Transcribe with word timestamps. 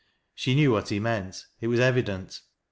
She 0.33 0.55
knew 0.55 0.71
what 0.71 0.89
he 0.89 0.99
meant, 0.99 1.45
it 1.59 1.67
was 1.67 1.79
evident. 1.79 2.41